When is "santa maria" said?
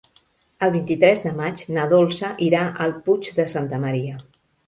3.55-4.17